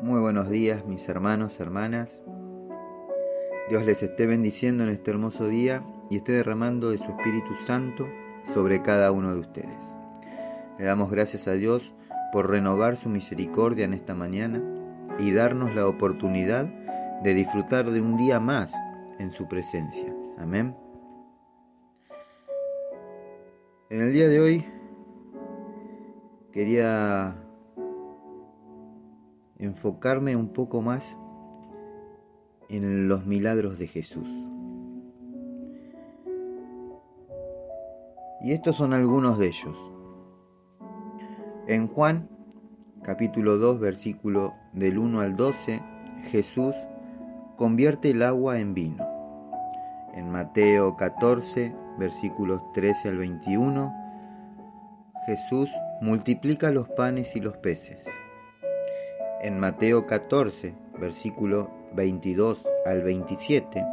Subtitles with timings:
[0.00, 2.20] Muy buenos días mis hermanos, hermanas.
[3.68, 8.06] Dios les esté bendiciendo en este hermoso día y esté derramando de su Espíritu Santo
[8.44, 9.96] sobre cada uno de ustedes.
[10.78, 11.92] Le damos gracias a Dios
[12.32, 14.62] por renovar su misericordia en esta mañana
[15.18, 16.66] y darnos la oportunidad
[17.24, 18.74] de disfrutar de un día más
[19.18, 20.14] en su presencia.
[20.38, 20.76] Amén.
[23.90, 24.64] En el día de hoy
[26.52, 27.47] quería
[29.58, 31.16] enfocarme un poco más
[32.68, 34.28] en los milagros de Jesús.
[38.40, 39.76] Y estos son algunos de ellos.
[41.66, 42.28] En Juan
[43.02, 45.80] capítulo 2 versículo del 1 al 12,
[46.30, 46.74] Jesús
[47.56, 49.06] convierte el agua en vino.
[50.14, 53.92] En Mateo 14 versículos 13 al 21,
[55.26, 55.70] Jesús
[56.00, 58.06] multiplica los panes y los peces.
[59.40, 63.86] En Mateo 14, versículo 22 al 27,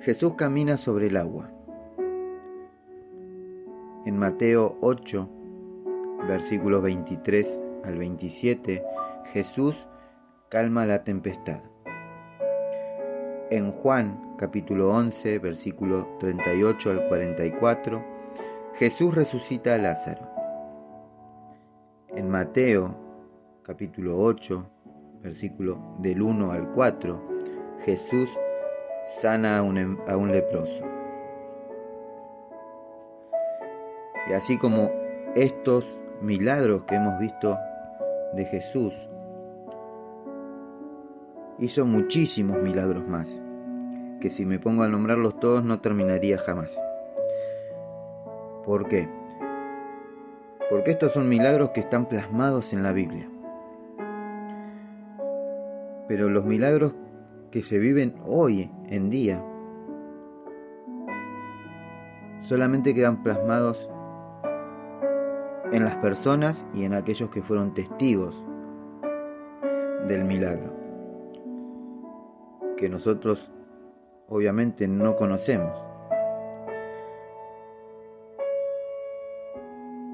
[0.00, 1.50] Jesús camina sobre el agua.
[4.04, 5.26] En Mateo 8,
[6.28, 8.84] versículos 23 al 27,
[9.32, 9.86] Jesús
[10.50, 11.62] calma la tempestad.
[13.50, 18.04] En Juan capítulo 11, versículo 38 al 44,
[18.74, 20.28] Jesús resucita a Lázaro.
[22.08, 23.09] En Mateo
[23.70, 24.66] capítulo 8,
[25.22, 27.22] versículo del 1 al 4,
[27.84, 28.36] Jesús
[29.06, 30.82] sana a un, em, a un leproso.
[34.28, 34.90] Y así como
[35.36, 37.56] estos milagros que hemos visto
[38.34, 38.92] de Jesús,
[41.60, 43.40] hizo muchísimos milagros más,
[44.20, 46.76] que si me pongo a nombrarlos todos no terminaría jamás.
[48.64, 49.08] ¿Por qué?
[50.68, 53.30] Porque estos son milagros que están plasmados en la Biblia.
[56.10, 56.92] Pero los milagros
[57.52, 59.44] que se viven hoy en día
[62.40, 63.88] solamente quedan plasmados
[65.70, 68.44] en las personas y en aquellos que fueron testigos
[70.08, 70.74] del milagro,
[72.76, 73.52] que nosotros
[74.26, 75.80] obviamente no conocemos.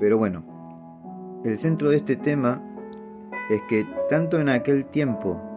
[0.00, 2.60] Pero bueno, el centro de este tema
[3.48, 5.53] es que tanto en aquel tiempo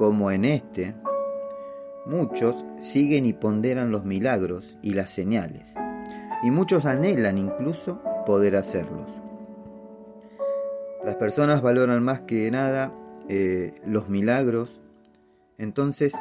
[0.00, 0.94] como en este,
[2.06, 5.74] muchos siguen y ponderan los milagros y las señales,
[6.42, 9.10] y muchos anhelan incluso poder hacerlos.
[11.04, 12.94] Las personas valoran más que nada
[13.28, 14.80] eh, los milagros,
[15.58, 16.14] entonces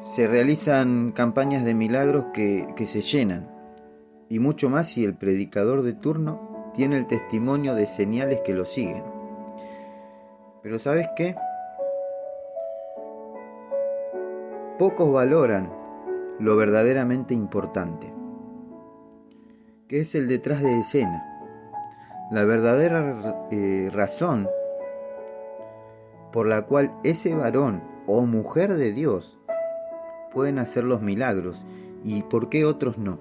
[0.00, 3.50] se realizan campañas de milagros que, que se llenan,
[4.28, 8.64] y mucho más si el predicador de turno tiene el testimonio de señales que lo
[8.64, 9.02] siguen.
[10.62, 11.34] Pero ¿sabes qué?
[14.80, 15.70] Pocos valoran
[16.38, 18.10] lo verdaderamente importante,
[19.88, 21.22] que es el detrás de escena,
[22.30, 24.48] la verdadera eh, razón
[26.32, 29.38] por la cual ese varón o mujer de Dios
[30.32, 31.66] pueden hacer los milagros
[32.02, 33.18] y por qué otros no.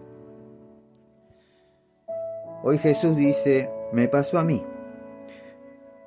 [2.64, 4.64] Hoy Jesús dice, me pasó a mí.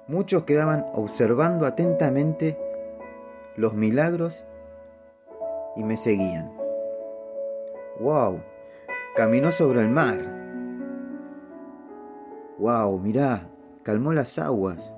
[0.09, 2.59] Muchos quedaban observando atentamente
[3.59, 4.47] los milagros
[5.77, 6.53] y me seguían.
[8.00, 8.41] ¡Wow!
[9.16, 10.19] Caminó sobre el mar.
[12.59, 12.99] ¡Wow!
[12.99, 13.49] Mirá,
[13.83, 14.93] calmó las aguas.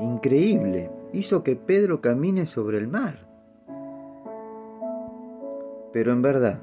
[0.00, 3.26] Increíble, hizo que Pedro camine sobre el mar.
[5.92, 6.60] Pero en verdad,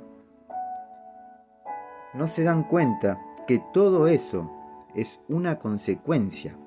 [2.13, 4.51] no se dan cuenta que todo eso
[4.93, 6.57] es una consecuencia,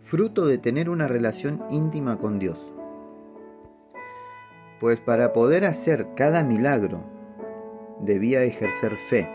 [0.00, 2.72] fruto de tener una relación íntima con Dios
[4.82, 7.04] pues para poder hacer cada milagro
[8.00, 9.28] debía ejercer fe,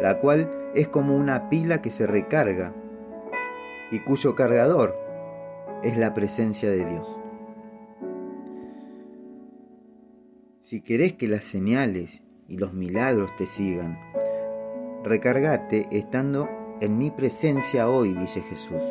[0.00, 2.72] la cual es como una pila que se recarga
[3.90, 4.96] y cuyo cargador
[5.82, 7.18] es la presencia de Dios.
[10.60, 13.98] Si querés que las señales y los milagros te sigan,
[15.02, 16.48] recargate estando
[16.80, 18.84] en mi presencia hoy, dice Jesús.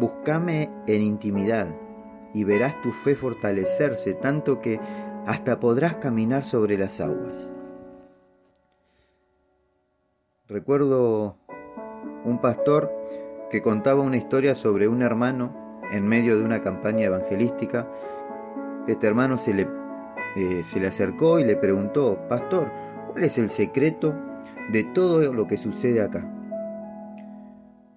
[0.00, 1.72] Búscame en intimidad
[2.34, 4.80] y verás tu fe fortalecerse tanto que
[5.26, 7.48] hasta podrás caminar sobre las aguas.
[10.48, 11.38] Recuerdo
[12.24, 12.92] un pastor
[13.50, 17.88] que contaba una historia sobre un hermano en medio de una campaña evangelística.
[18.86, 19.68] Este hermano se le,
[20.36, 22.70] eh, se le acercó y le preguntó, Pastor,
[23.10, 24.14] ¿cuál es el secreto
[24.70, 26.28] de todo lo que sucede acá?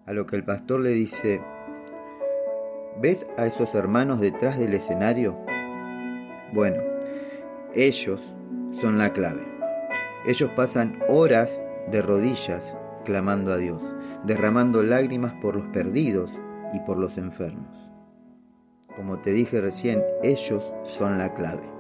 [0.06, 1.42] A lo que el pastor le dice,
[2.98, 5.38] ¿Ves a esos hermanos detrás del escenario?
[6.54, 6.82] Bueno,
[7.76, 8.36] ellos
[8.72, 9.46] son la clave.
[10.26, 11.60] Ellos pasan horas
[11.92, 13.94] de rodillas clamando a Dios,
[14.24, 16.32] derramando lágrimas por los perdidos
[16.74, 17.92] y por los enfermos.
[18.96, 21.76] Como te dije recién, ellos son la clave.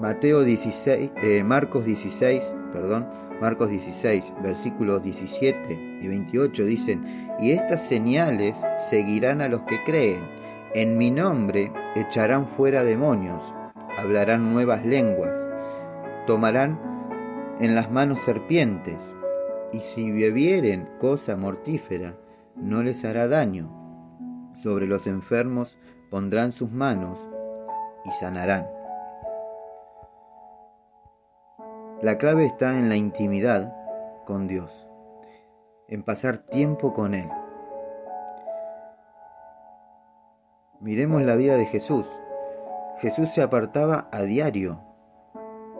[0.00, 3.06] Mateo 16, eh, Marcos 16, perdón,
[3.40, 10.41] Marcos 16, versículos 17 y 28 dicen, y estas señales seguirán a los que creen.
[10.74, 13.52] En mi nombre echarán fuera demonios,
[13.98, 15.36] hablarán nuevas lenguas,
[16.26, 16.80] tomarán
[17.60, 18.96] en las manos serpientes,
[19.70, 22.16] y si bebieren cosa mortífera,
[22.56, 23.70] no les hará daño.
[24.54, 25.76] Sobre los enfermos
[26.10, 27.28] pondrán sus manos
[28.06, 28.66] y sanarán.
[32.00, 33.76] La clave está en la intimidad
[34.24, 34.88] con Dios,
[35.88, 37.28] en pasar tiempo con Él.
[40.82, 42.06] Miremos la vida de Jesús.
[42.98, 44.80] Jesús se apartaba a diario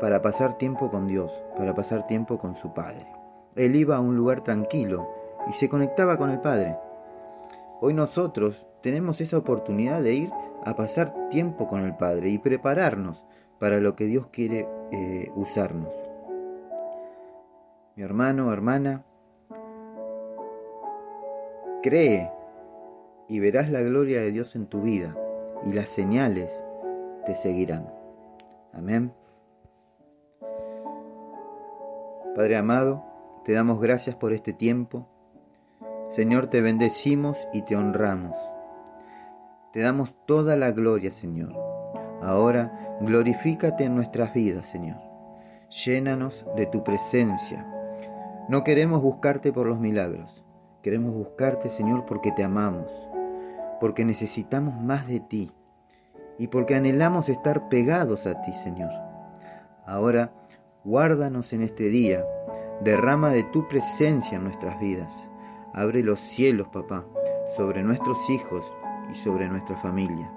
[0.00, 3.06] para pasar tiempo con Dios, para pasar tiempo con su Padre.
[3.54, 5.10] Él iba a un lugar tranquilo
[5.48, 6.78] y se conectaba con el Padre.
[7.80, 10.30] Hoy nosotros tenemos esa oportunidad de ir
[10.64, 13.26] a pasar tiempo con el Padre y prepararnos
[13.58, 15.94] para lo que Dios quiere eh, usarnos
[17.94, 19.04] mi hermano, hermana,
[21.82, 22.30] cree
[23.28, 25.16] y verás la gloria de Dios en tu vida
[25.64, 26.52] y las señales
[27.26, 27.88] te seguirán.
[28.72, 29.12] Amén.
[32.34, 33.04] Padre amado,
[33.44, 35.08] te damos gracias por este tiempo.
[36.08, 38.36] Señor, te bendecimos y te honramos.
[39.72, 41.54] Te damos toda la gloria, Señor.
[42.22, 45.00] Ahora, glorifícate en nuestras vidas, Señor.
[45.70, 47.66] Llénanos de tu presencia
[48.48, 50.44] no queremos buscarte por los milagros,
[50.82, 52.90] queremos buscarte, Señor, porque te amamos,
[53.82, 55.50] porque necesitamos más de ti
[56.38, 58.92] y porque anhelamos estar pegados a ti, Señor.
[59.84, 60.32] Ahora,
[60.84, 62.24] guárdanos en este día,
[62.84, 65.12] derrama de tu presencia en nuestras vidas.
[65.74, 67.04] Abre los cielos, papá,
[67.56, 68.72] sobre nuestros hijos
[69.10, 70.32] y sobre nuestra familia.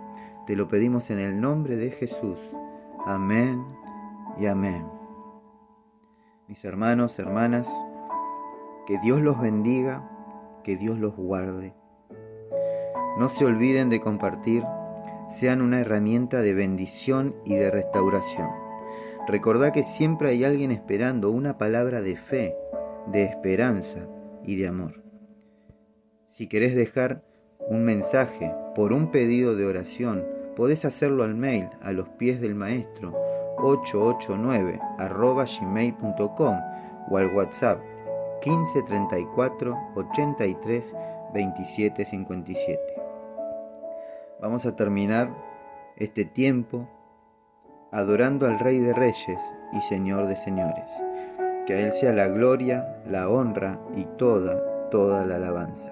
[0.47, 2.39] Te lo pedimos en el nombre de Jesús.
[3.06, 3.63] Amén
[4.39, 4.88] y amén.
[6.47, 7.69] Mis hermanos, hermanas,
[8.88, 10.09] que Dios los bendiga,
[10.63, 11.75] que Dios los guarde.
[13.18, 14.64] No se olviden de compartir,
[15.30, 18.50] sean una herramienta de bendición y de restauración.
[19.28, 22.56] Recordá que siempre hay alguien esperando una palabra de fe,
[23.08, 24.08] de esperanza
[24.44, 25.02] y de amor.
[26.28, 27.24] Si querés dejar
[27.70, 30.26] un mensaje por un pedido de oración,
[30.56, 33.16] podés hacerlo al mail a los pies del maestro
[33.58, 34.80] 889
[35.62, 36.60] gmail.com
[37.10, 37.80] o al WhatsApp
[38.42, 40.94] 15 34 83
[41.36, 42.80] 27 57.
[44.42, 45.30] Vamos a terminar
[45.98, 46.88] este tiempo
[47.92, 49.42] adorando al Rey de Reyes
[49.74, 50.90] y Señor de Señores.
[51.68, 55.92] Que a Él sea la gloria, la honra y toda, toda la alabanza.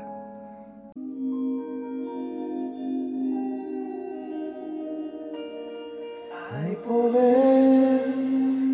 [6.53, 8.01] Hay poder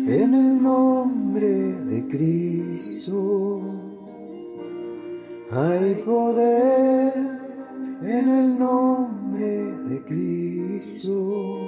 [0.06, 3.39] en el nombre de Cristo.
[5.52, 7.12] Hay poder
[8.02, 11.58] en el nombre de Cristo.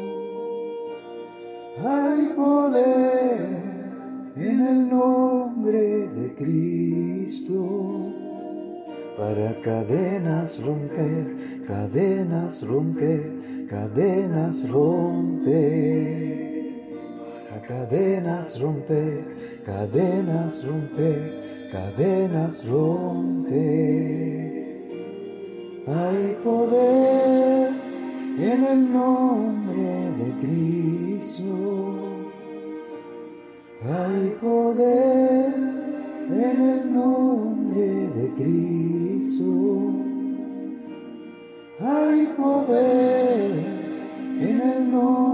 [1.84, 3.48] Hay poder
[4.36, 8.12] en el nombre de Cristo.
[9.16, 11.36] Para cadenas romper,
[11.66, 16.51] cadenas romper, cadenas romper
[17.66, 23.52] cadenas romper, cadenas romper, cadenas romper.
[25.86, 27.70] Hay poder
[28.38, 31.46] en el nombre de Cristo.
[33.84, 35.54] Hay poder
[36.30, 39.44] en el nombre de Cristo.
[41.80, 43.50] Hay poder
[44.38, 45.31] en el nombre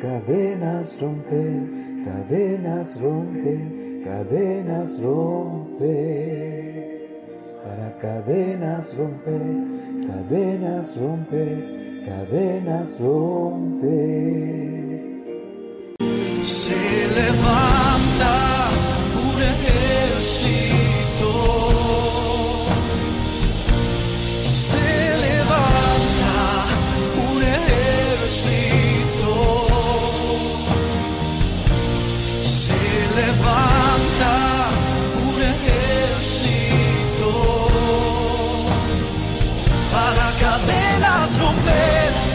[0.00, 1.68] cadenas romper,
[2.04, 5.90] cadenas romper, cadenas romper.
[7.62, 9.66] Para cadenas romper,
[10.06, 14.09] cadenas romper, cadenas romper.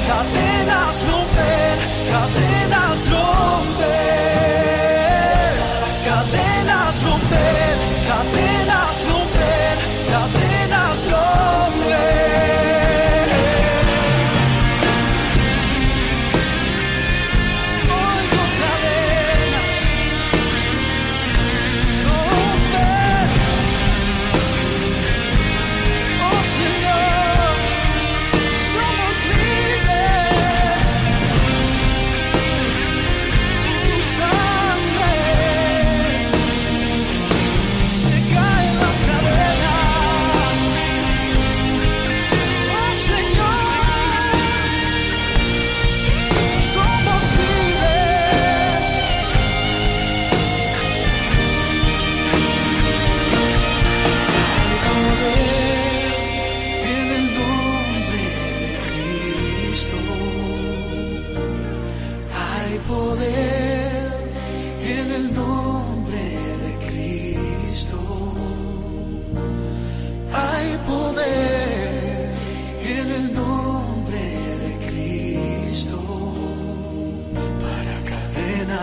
[0.07, 1.77] cadenas romper,
[2.11, 3.95] cadenas romper,
[6.05, 7.75] cadenas romper,
[8.07, 9.34] cadenas romper.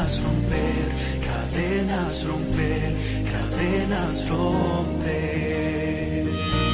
[0.02, 0.88] Cadenas romper,
[1.20, 2.92] cadenas romper,
[3.30, 6.24] cadenas romper.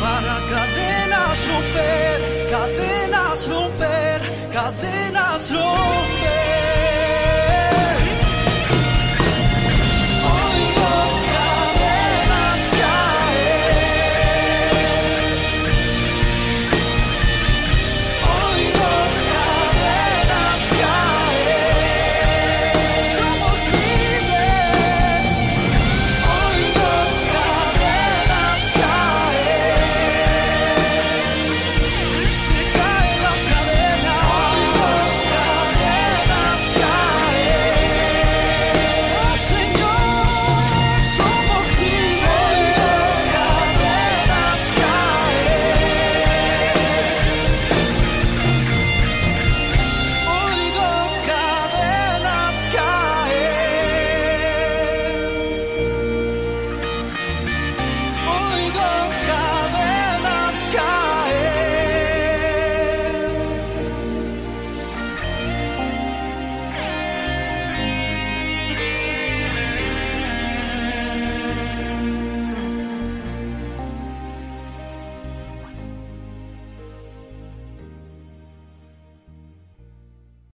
[0.01, 2.19] Para cadenas romper,
[2.51, 4.21] cadenas romper,
[4.51, 6.18] cadenas romper.